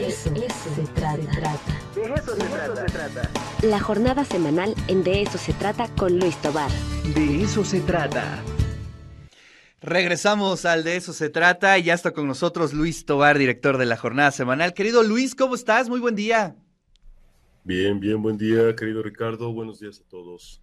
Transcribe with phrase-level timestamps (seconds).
[0.00, 0.30] De eso,
[0.74, 1.18] se trata.
[1.94, 2.44] De eso, se,
[2.90, 3.30] trata.
[3.62, 6.70] La jornada semanal en De eso se trata con Luis Tobar.
[7.14, 8.42] De eso se trata.
[9.82, 13.84] Regresamos al De eso se trata y ya está con nosotros Luis Tobar, director de
[13.84, 14.72] la jornada semanal.
[14.72, 15.90] Querido Luis, ¿cómo estás?
[15.90, 16.56] Muy buen día.
[17.64, 19.52] Bien, bien, buen día, querido Ricardo.
[19.52, 20.62] Buenos días a todos.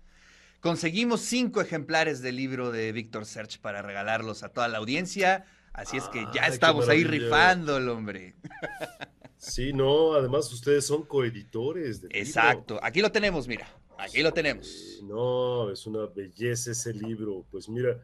[0.62, 5.46] Conseguimos cinco ejemplares del libro de Víctor Search para regalarlos a toda la audiencia.
[5.74, 8.34] Así es que ya estamos ahí rifándolo, hombre.
[9.48, 12.02] Sí, no, además ustedes son coeditores.
[12.02, 15.00] Del Exacto, aquí lo tenemos, mira, aquí lo tenemos.
[15.04, 17.46] no, es una belleza ese libro.
[17.50, 17.98] Pues mira,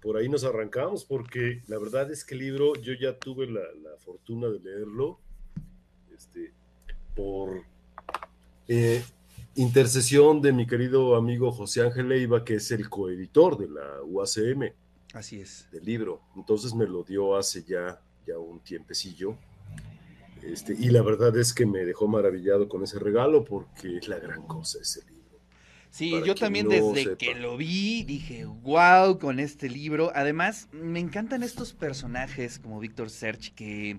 [0.00, 3.62] por ahí nos arrancamos porque la verdad es que el libro yo ya tuve la,
[3.98, 5.20] fortuna de leerlo
[6.12, 6.52] este,
[7.14, 7.62] por
[8.66, 9.02] eh,
[9.54, 14.72] intercesión de mi querido amigo José Ángel Leiva, que es el coeditor de la UACM.
[15.14, 15.68] Así es.
[15.70, 16.20] Del libro.
[16.36, 19.36] Entonces me lo dio hace ya, ya un tiempecillo.
[20.42, 24.18] Este, y la verdad es que me dejó maravillado con ese regalo porque es la
[24.18, 25.22] gran cosa ese libro.
[25.90, 30.10] Sí, yo también desde que lo vi dije, wow, con este libro.
[30.14, 33.98] Además, me encantan estos personajes como Víctor Search que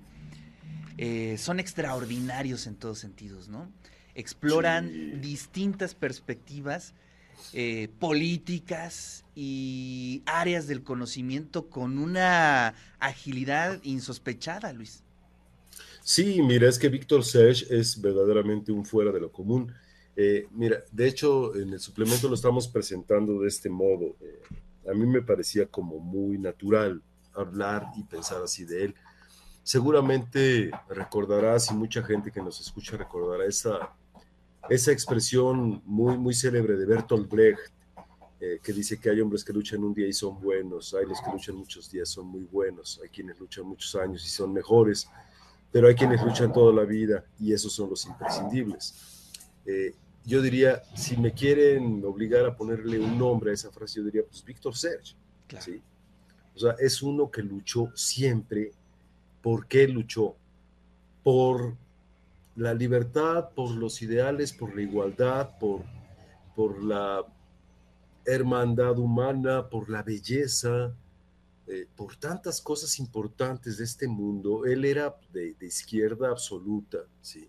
[0.97, 3.71] eh, son extraordinarios en todos sentidos, ¿no?
[4.15, 6.95] Exploran distintas perspectivas
[7.51, 15.03] eh, políticas y áreas del conocimiento con una agilidad insospechada, Luis.
[16.03, 19.73] Sí, mira, es que Víctor Sech es verdaderamente un fuera de lo común.
[20.15, 24.15] Eh, mira, de hecho, en el suplemento lo estamos presentando de este modo.
[24.21, 24.41] Eh,
[24.89, 27.01] a mí me parecía como muy natural
[27.33, 28.95] hablar y pensar así de él.
[29.63, 33.95] Seguramente recordarás y mucha gente que nos escucha recordará esa
[34.69, 37.73] esa expresión muy, muy célebre de Bertolt Brecht,
[38.39, 41.21] eh, que dice que hay hombres que luchan un día y son buenos, hay los
[41.21, 45.07] que luchan muchos días, son muy buenos, hay quienes luchan muchos años y son mejores,
[45.73, 48.93] pero hay quienes luchan toda la vida y esos son los imprescindibles.
[49.65, 54.05] Eh, yo diría, si me quieren obligar a ponerle un nombre a esa frase, yo
[54.05, 55.15] diría, pues Víctor Serge.
[55.59, 55.81] ¿sí?
[56.55, 58.71] O sea, es uno que luchó siempre.
[59.41, 60.35] ¿Por qué luchó?
[61.23, 61.75] Por
[62.55, 65.81] la libertad, por los ideales, por la igualdad, por,
[66.55, 67.25] por la
[68.25, 70.93] hermandad humana, por la belleza,
[71.67, 74.65] eh, por tantas cosas importantes de este mundo.
[74.65, 77.47] Él era de, izquierda absoluta, ¿sí?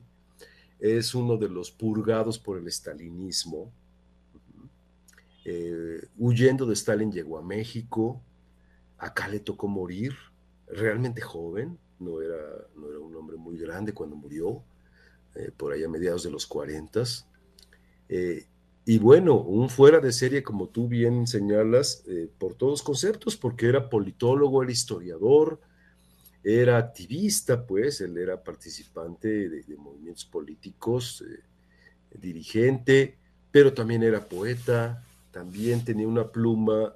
[0.78, 3.72] Es uno de los purgados por el estalinismo.
[5.44, 8.22] Eh, huyendo de Stalin llegó a México,
[8.98, 10.14] acá le tocó morir,
[10.66, 12.38] realmente joven, no era,
[12.76, 14.62] no era un hombre muy grande cuando murió,
[15.34, 17.02] eh, por ahí a mediados de los 40.
[18.08, 18.46] Eh,
[18.86, 23.66] y bueno, un fuera de serie, como tú bien señalas, eh, por todos conceptos, porque
[23.66, 25.60] era politólogo, era historiador,
[26.42, 31.24] era activista, pues, él era participante de, movimientos políticos,
[32.20, 33.16] dirigente,
[33.50, 36.94] pero también era poeta, también tenía una pluma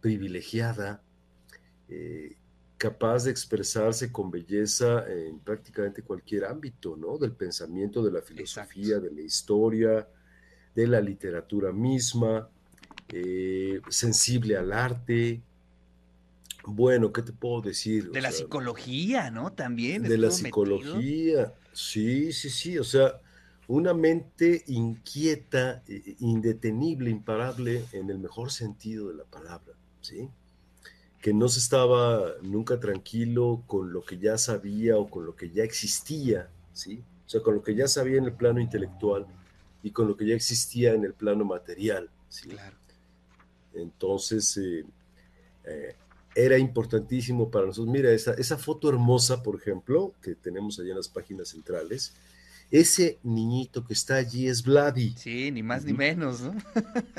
[0.00, 1.02] privilegiada
[2.80, 7.18] capaz de expresarse con belleza en prácticamente cualquier ámbito, ¿no?
[7.18, 10.08] Del pensamiento, de la filosofía, de la historia,
[10.74, 12.48] de la literatura misma,
[13.08, 15.40] eh, sensible al arte.
[16.64, 18.10] Bueno, ¿qué te puedo decir?
[18.10, 19.52] De la psicología, ¿no?
[19.52, 20.02] También.
[20.02, 23.20] De la psicología, sí, sí, sí, o sea,
[23.66, 25.82] una mente inquieta,
[26.18, 30.28] indetenible, imparable en el mejor sentido de la palabra, ¿sí?
[31.20, 35.50] que no se estaba nunca tranquilo con lo que ya sabía o con lo que
[35.50, 37.04] ya existía, ¿sí?
[37.26, 39.26] O sea, con lo que ya sabía en el plano intelectual
[39.82, 42.48] y con lo que ya existía en el plano material, ¿sí?
[42.48, 42.76] Claro.
[43.74, 44.84] Entonces, eh,
[45.64, 45.96] eh,
[46.34, 47.92] era importantísimo para nosotros.
[47.92, 52.14] Mira, esa, esa foto hermosa, por ejemplo, que tenemos allá en las páginas centrales,
[52.70, 55.14] ese niñito que está allí es Vladi.
[55.16, 56.54] Sí, ni más ni menos, ¿no?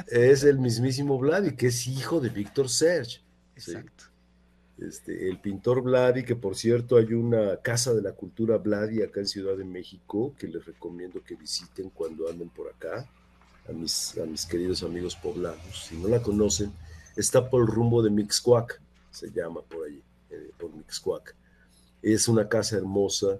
[0.07, 3.21] es el mismísimo Vladi, que es hijo de Víctor Serge.
[3.55, 4.05] Exacto.
[4.81, 9.19] Este, el pintor Vladi, que por cierto hay una casa de la cultura Vladi acá
[9.19, 13.07] en Ciudad de México, que les recomiendo que visiten cuando anden por acá,
[13.69, 15.85] a mis, a mis queridos amigos poblanos.
[15.87, 16.71] Si no la conocen,
[17.15, 18.81] está por el rumbo de Mixcuac,
[19.11, 20.01] se llama por allí,
[20.31, 21.35] eh, por Mixcuac.
[22.01, 23.39] Es una casa hermosa,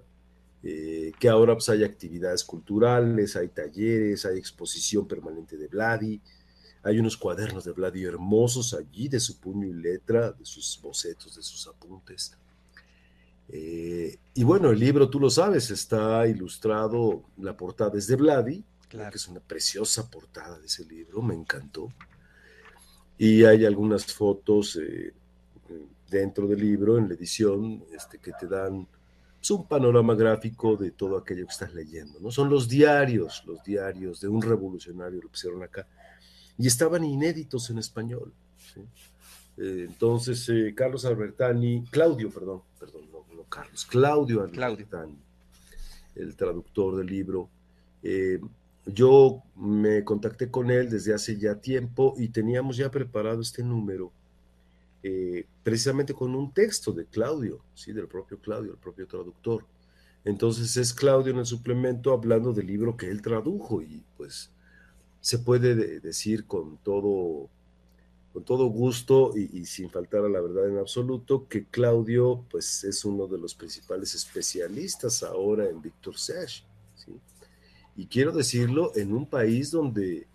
[0.62, 6.20] eh, que ahora pues, hay actividades culturales, hay talleres, hay exposición permanente de Vladi,
[6.82, 11.36] hay unos cuadernos de Vladi hermosos allí, de su puño y letra, de sus bocetos,
[11.36, 12.36] de sus apuntes.
[13.48, 18.64] Eh, y bueno, el libro, tú lo sabes, está ilustrado, la portada es de Vladi,
[18.88, 21.88] que es una preciosa portada de ese libro, me encantó.
[23.16, 25.12] Y hay algunas fotos eh,
[26.10, 28.86] dentro del libro, en la edición, este, que te dan
[29.42, 32.30] es un panorama gráfico de todo aquello que estás leyendo, ¿no?
[32.30, 35.84] Son los diarios, los diarios de un revolucionario, lo pusieron acá,
[36.58, 38.32] y estaban inéditos en español.
[39.56, 45.16] Eh, entonces, eh, Carlos Albertani, Claudio, perdón, perdón, no, Carlos, Claudio Albertani,
[46.14, 47.48] el traductor del libro,
[48.02, 48.40] eh,
[48.86, 54.10] yo me contacté con él desde hace ya tiempo y teníamos ya preparado este número
[55.64, 57.92] precisamente con un texto de Claudio, ¿sí?
[57.92, 59.64] del propio Claudio, el propio traductor.
[60.24, 64.50] Entonces es Claudio en el suplemento hablando del libro que él tradujo y pues
[65.22, 67.48] se puede decir con todo,
[68.32, 73.04] con todo gusto y, sin faltar a la verdad en absoluto que Claudio pues es
[73.04, 76.64] uno de los principales especialistas ahora en Víctor Sesh.
[77.96, 80.26] Y quiero decirlo en un país donde,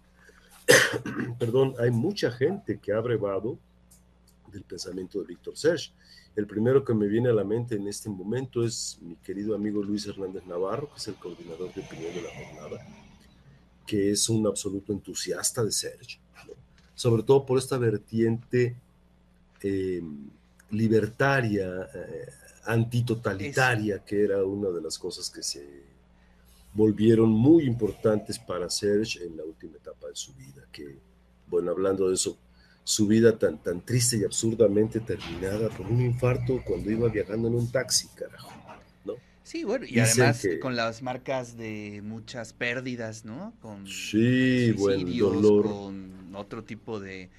[1.40, 3.60] perdón, hay mucha gente que ha brevado
[4.54, 5.92] del pensamiento de Víctor Serge.
[6.38, 9.84] El primero que me viene a la mente en este momento es mi querido amigo
[9.84, 13.07] Luis Hernández Navarro, que es el coordinador de opinión de la jornada,
[13.88, 16.20] que es un absoluto entusiasta de Serge,
[16.94, 18.76] sobre todo por esta vertiente
[19.64, 20.04] eh,
[20.72, 22.30] libertaria, eh,
[22.66, 25.66] antitotalitaria, que era una de las cosas que se
[26.74, 31.00] volvieron muy importantes para Serge en la última etapa de su vida, que,
[31.48, 32.38] bueno, hablando de eso,
[32.84, 37.56] su vida tan, tan triste y absurdamente terminada por un infarto cuando iba viajando en
[37.56, 38.52] un taxi, carajo.
[39.48, 43.54] Sí, bueno, y además con las marcas de muchas pérdidas, ¿no?
[43.62, 45.64] Con sí, bueno, dolor.
[45.64, 47.30] Con otro tipo de,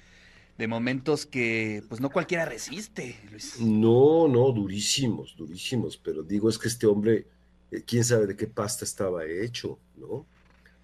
[0.57, 3.59] de momentos que pues no cualquiera resiste, Luis.
[3.59, 7.27] No, no, durísimos, durísimos, pero digo es que este hombre,
[7.69, 10.07] eh, quién sabe de qué pasta estaba hecho, ¿no?
[10.07, 10.25] O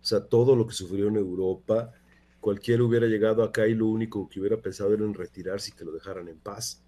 [0.01, 1.91] sea, todo lo que sufrió en Europa,
[2.39, 5.85] cualquiera hubiera llegado acá y lo único que hubiera pensado era en retirarse y que
[5.85, 6.84] lo dejaran en paz.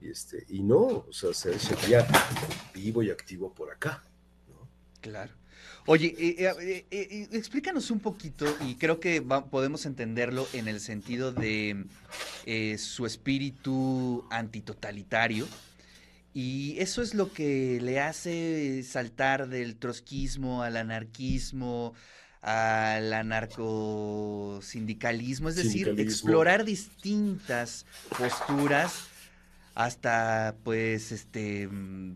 [0.00, 2.06] Y, este, y no, o sea, se sería
[2.74, 4.02] vivo y activo por acá.
[5.00, 5.32] Claro.
[5.86, 9.20] Oye, eh, eh, eh, explícanos un poquito, y creo que
[9.50, 11.84] podemos entenderlo en el sentido de
[12.78, 15.46] su espíritu antitotalitario,
[16.32, 21.92] y eso es lo que le hace saltar del trotskismo al anarquismo,
[22.40, 27.84] al anarcosindicalismo, es decir, explorar distintas
[28.18, 29.08] posturas
[29.74, 31.68] hasta pues este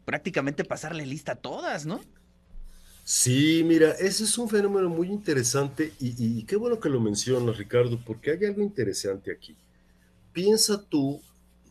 [0.04, 2.00] prácticamente pasarle lista a todas, ¿no?
[3.04, 7.98] Sí, mira, ese es un fenómeno muy interesante y, qué bueno que lo mencionas, Ricardo,
[8.04, 9.56] porque hay algo interesante aquí.
[10.32, 11.22] Piensa tú,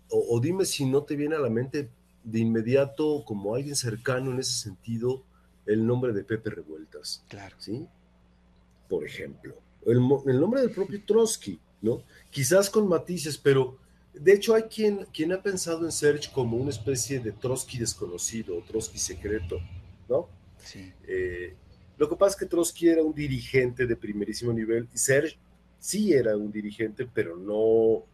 [0.10, 1.90] o, o, dime si no te viene a la mente
[2.24, 5.24] de inmediato como alguien cercano en ese sentido
[5.68, 7.24] el nombre de Pepe Revueltas.
[7.30, 7.56] Claro.
[7.60, 7.88] ¿Sí?
[8.88, 9.56] por ejemplo.
[9.86, 10.00] El,
[10.40, 12.04] nombre del propio Trotsky, ¿no?
[12.30, 13.78] Quizás con matices, pero
[14.20, 18.62] de hecho hay quien, quien ha pensado en Serge como una especie de Trotsky desconocido,
[18.68, 19.60] Trotsky secreto,
[20.08, 20.30] ¿no?
[20.58, 20.92] Sí.
[21.08, 21.56] Eh,
[21.98, 25.38] lo que pasa es que Trotsky era un dirigente de primerísimo nivel y Serge
[25.80, 28.06] sí era un dirigente, pero no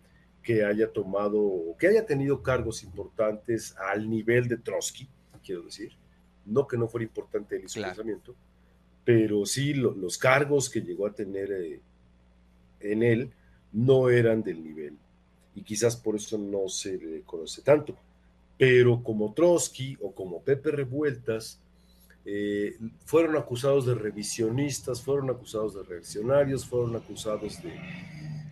[0.42, 5.08] que haya tomado, que haya tenido cargos importantes al nivel de Trotsky,
[5.44, 5.94] quiero decir,
[6.46, 8.36] no que no fuera importante en su pensamiento,
[9.06, 11.82] pero sí los cargos que llegó a tener eh,
[12.80, 13.32] en él
[13.72, 14.98] no eran del nivel
[15.56, 17.96] y quizás por eso no se le conoce tanto.
[18.58, 21.60] Pero como Trotsky o como Pepe Revueltas,
[22.26, 27.74] eh, fueron acusados de revisionistas, fueron acusados de reaccionarios, fueron acusados de...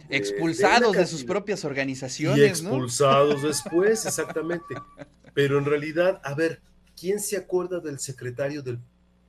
[0.09, 2.37] Expulsados de, sus propias organizaciones.
[2.37, 4.75] Y expulsados después, exactamente.
[5.33, 6.61] Pero en realidad, a ver,
[6.99, 8.77] ¿quién se acuerda del secretario del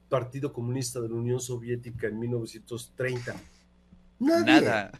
[0.09, 3.37] Partido Comunista de la Unión Soviética en 1930?
[4.19, 4.91] Nada.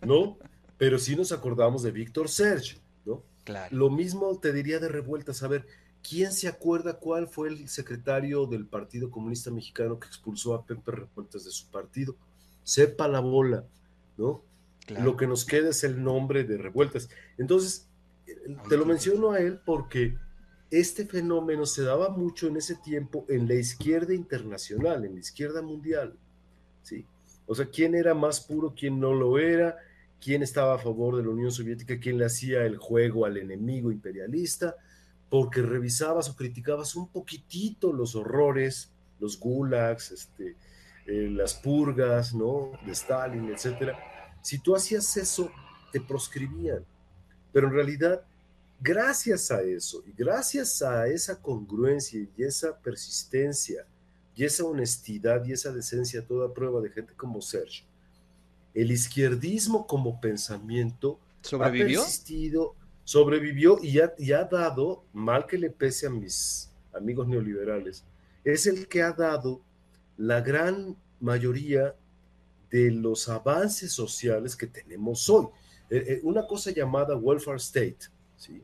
[0.00, 0.38] ¿No?
[0.80, 3.22] Pero sí nos acordamos de Víctor Serge, ¿no?
[3.44, 3.76] Claro.
[3.76, 5.42] Lo mismo te diría de revueltas.
[5.42, 5.66] A ver,
[6.02, 10.90] ¿quién se acuerda cuál fue el secretario del Partido Comunista Mexicano que expulsó a Pepe
[10.92, 12.16] Revueltas de su partido?
[12.64, 13.66] Sepa la bola,
[14.16, 14.42] ¿no?
[14.88, 17.10] Lo que nos queda es el nombre de revueltas.
[17.36, 17.86] Entonces,
[18.70, 20.16] te lo menciono a él porque
[20.70, 25.60] este fenómeno se daba mucho en ese tiempo en la izquierda internacional, en la izquierda
[25.60, 26.16] mundial.
[26.82, 27.04] ¿sí?
[27.46, 29.76] O sea, quién era más puro, quién no lo era,
[30.20, 33.90] quién estaba a favor de la Unión Soviética, quién le hacía el juego al enemigo
[33.90, 34.76] imperialista,
[35.28, 40.56] porque revisabas o criticabas un poquitito los horrores, los gulags, este,
[41.06, 42.72] eh, las purgas, ¿no?
[42.84, 43.98] De Stalin, etcétera.
[44.42, 45.50] Si tú hacías eso,
[45.92, 46.84] te proscribían.
[47.52, 48.22] Pero en realidad
[48.80, 53.84] gracias a eso y gracias a esa congruencia y esa persistencia
[54.34, 57.84] y esa honestidad y esa decencia, toda prueba de gente como Sergio,
[58.74, 62.00] el izquierdismo como pensamiento ¿Sobrevivió?
[62.00, 62.74] ha persistido,
[63.04, 68.04] sobrevivió y ha, y ha dado, mal que le pese a mis amigos neoliberales,
[68.44, 69.60] es el que ha dado
[70.16, 71.94] la gran mayoría
[72.70, 75.46] de los avances sociales que tenemos hoy.
[75.90, 77.98] Eh, eh, una cosa llamada welfare state,
[78.36, 78.62] ¿sí?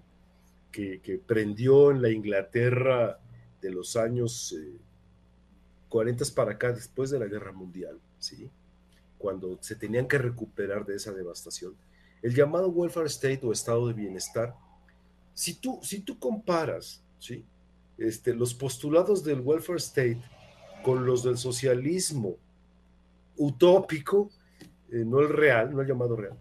[0.71, 3.19] que, prendió en la Inglaterra
[3.61, 4.55] de los años
[5.89, 8.51] 40 eh, para acá, después de la Guerra Mundial, ¿sí?
[9.19, 11.75] Cuando se tenían que recuperar de esa devastación.
[12.23, 14.55] El llamado welfare state o estado de bienestar,
[15.35, 17.45] si tú, si tú comparas ¿sí?
[17.99, 20.23] este, los postulados del welfare state
[20.83, 22.37] con los del socialismo
[23.37, 24.31] utópico,
[24.91, 26.39] eh, no el real, no el llamado real,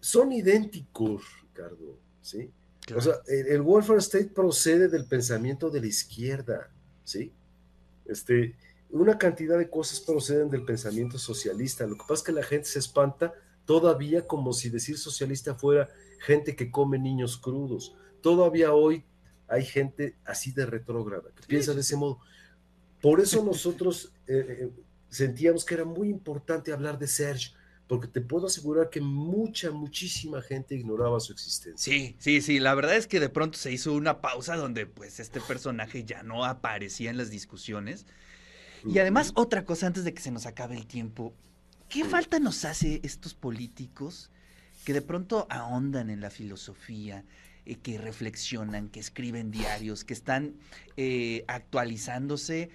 [0.00, 2.50] son idénticos, Ricardo, ¿sí?
[2.94, 6.68] O sea, el, welfare state procede del pensamiento de la izquierda,
[7.02, 7.32] ¿sí?
[8.04, 8.54] Este,
[9.00, 11.86] una cantidad de cosas proceden del pensamiento socialista.
[11.86, 13.34] Lo que pasa es que la gente se espanta
[13.64, 15.88] todavía como si decir socialista fuera
[16.20, 17.96] gente que come niños crudos.
[18.20, 19.04] Todavía hoy
[19.48, 22.20] hay gente así de retrógrada, que piensa de ese modo.
[23.00, 24.70] Por eso nosotros eh, eh,
[25.08, 27.52] sentíamos que era muy importante hablar de Serge,
[27.88, 31.92] porque te puedo asegurar que mucha, muchísima gente ignoraba su existencia.
[31.92, 35.20] Sí, sí, sí, la verdad es que de pronto se hizo una pausa donde pues
[35.20, 38.06] este personaje ya no aparecía en las discusiones.
[38.86, 41.34] Y además otra cosa antes de que se nos acabe el tiempo,
[41.88, 44.30] ¿qué falta nos hace estos políticos
[44.84, 47.24] que de pronto ahondan en la filosofía,
[47.64, 50.54] eh, que reflexionan, que escriben diarios, que están
[50.96, 52.70] eh, actualizándose?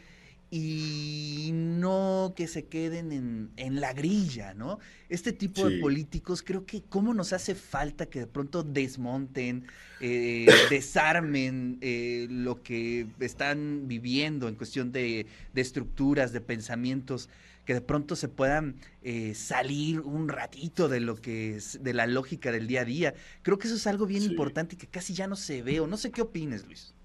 [0.51, 4.79] Y no que se queden en, la grilla, ¿no?
[5.07, 9.67] Este tipo de políticos, creo que cómo nos hace falta que de pronto desmonten,
[10.01, 17.29] eh, desarmen eh, lo que están viviendo en cuestión de, estructuras, de pensamientos,
[17.65, 22.07] que de pronto se puedan eh, salir un ratito de lo que es, de la
[22.07, 23.13] lógica del día a día.
[23.43, 25.85] Creo que eso es algo bien importante y que casi ya no se ve, o
[25.85, 26.95] no sé qué opines, Luis.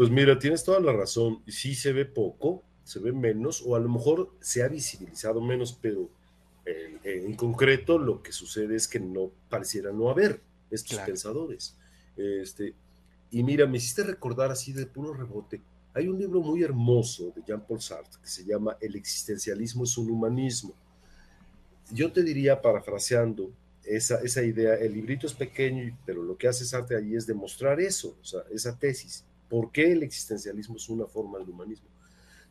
[0.00, 1.42] Pues mira, tienes toda la razón.
[1.46, 5.78] Sí se ve poco, se ve menos, o a lo mejor se ha visibilizado menos,
[5.78, 6.08] pero
[7.04, 10.40] en, concreto lo que sucede es que no pareciera no haber
[10.70, 11.76] estos pensadores.
[12.16, 12.72] Este,
[13.30, 15.60] y mira, me hiciste recordar así de puro rebote.
[15.92, 20.10] Hay un libro muy hermoso de Jean-Paul Sartre que se llama El existencialismo es un
[20.10, 20.72] humanismo.
[21.92, 23.52] Yo te diría, parafraseando
[23.84, 27.82] esa, esa idea, el librito es pequeño, pero lo que hace Sartre allí es demostrar
[27.82, 31.88] eso, o sea, esa tesis ¿Por qué el existencialismo es una forma del humanismo?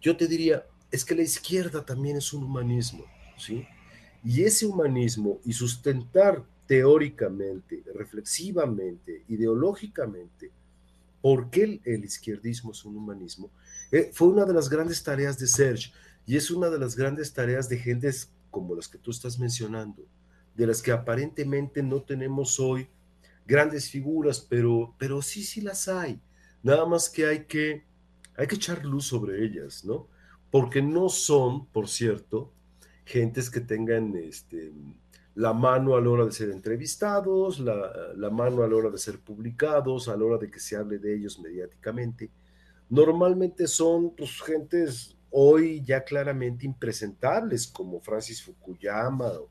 [0.01, 3.05] Yo te diría, es que la izquierda también es un humanismo,
[3.37, 3.65] ¿sí?
[4.23, 10.51] Y ese humanismo y sustentar teóricamente, reflexivamente, ideológicamente,
[11.21, 13.49] por qué el, izquierdismo es un humanismo,
[13.91, 15.91] eh, fue una de las grandes tareas de Serge
[16.25, 20.03] y es una de las grandes tareas de gentes como las que tú estás mencionando,
[20.55, 22.89] de las que aparentemente no tenemos hoy
[23.45, 26.21] grandes figuras, pero, pero sí, sí las hay.
[26.63, 27.85] Nada más que hay que,
[28.35, 30.07] hay que echar luz sobre ellas, ¿no?
[30.51, 32.51] Porque no son, por cierto,
[33.05, 34.73] gentes que tengan este,
[35.35, 39.19] la mano a la hora de ser entrevistados, la, mano a la hora de ser
[39.19, 42.29] publicados, a la hora de que se hable de ellos mediáticamente.
[42.89, 49.49] Normalmente son pues, gentes hoy ya claramente impresentables, como Francis Fukuyama o,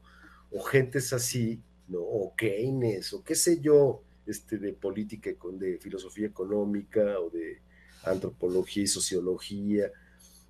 [0.50, 2.00] o gentes así, ¿no?
[2.00, 7.60] o Keynes, o qué sé yo, este, de política, de filosofía económica o de
[8.04, 9.90] antropología y sociología,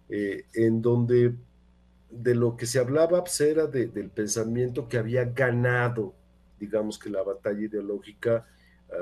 [0.08, 1.35] eh, en donde
[2.11, 6.14] de lo que se hablaba pues, era del pensamiento que había ganado,
[6.58, 8.47] digamos que la batalla ideológica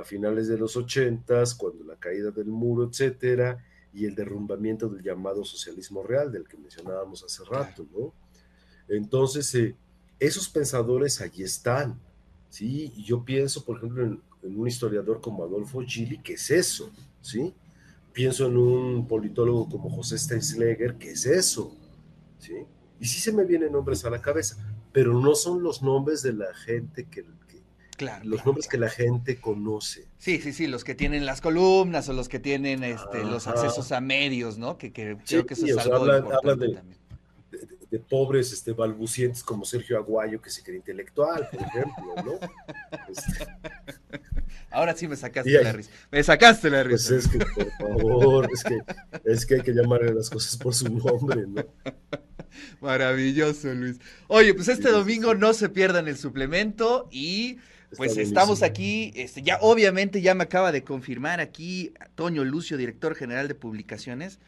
[0.01, 3.65] a finales de los ochentas, cuando la caída del muro, etcétera,
[3.95, 8.13] y el derrumbamiento del llamado socialismo real, del que mencionábamos hace rato, ¿no?
[8.89, 9.77] Entonces, eh,
[10.19, 11.99] esos pensadores allí están,
[12.51, 12.93] ¿sí?
[12.97, 16.91] Y yo pienso, por ejemplo, en, en un historiador como Adolfo Gili, ¿qué es eso?
[17.21, 17.55] ¿Sí?
[18.13, 21.77] Pienso en un politólogo como José Steinsleger, ¿qué es eso?
[22.39, 22.55] ¿Sí?
[23.01, 24.57] Y sí se me vienen nombres a la cabeza,
[24.93, 27.25] pero no son los nombres de la gente que,
[27.97, 30.07] claro, los nombres que la gente conoce.
[30.17, 33.93] Sí, sí, sí, los que tienen las columnas o los que tienen este, los accesos
[33.93, 34.79] a medios, ¿no?
[34.79, 37.07] Que, creo que eso es algo importante también
[37.91, 42.33] de pobres este, balbucientes como Sergio Aguayo, que se cree intelectual, por ejemplo, ¿no?
[43.09, 43.47] Este,
[44.71, 45.91] Ahora sí me sacaste la risa.
[46.11, 47.09] Me sacaste la risa.
[47.09, 48.79] Pues es que, por favor, es que,
[49.25, 51.65] es que hay que llamarle las cosas por su nombre, ¿no?
[52.81, 53.99] Maravilloso, Luis.
[54.29, 57.59] Oye, pues este domingo no se pierdan el suplemento y
[57.97, 63.15] pues estamos aquí, este, ya obviamente ya me acaba de confirmar aquí Toño Lucio, director
[63.15, 64.39] general de publicaciones,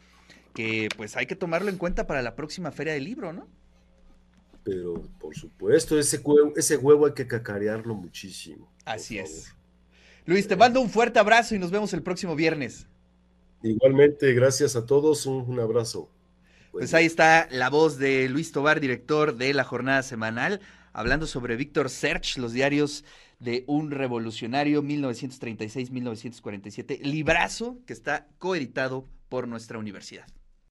[0.53, 3.47] que pues hay que tomarlo en cuenta para la próxima feria del libro, ¿no?
[4.63, 8.71] Pero por supuesto, ese huevo, ese huevo hay que cacarearlo muchísimo.
[8.85, 9.55] Así es.
[10.29, 12.85] Luis, te mando un fuerte abrazo y nos vemos el próximo viernes.
[13.63, 16.07] Igualmente, gracias a todos, un, abrazo.
[16.71, 20.61] Pues ahí está la voz de Luis Tobar, director de la jornada semanal,
[20.93, 23.05] hablando sobre Víctor Search, los diarios
[23.39, 30.27] de un revolucionario 1936-1947, librazo que está coeditado por nuestra universidad.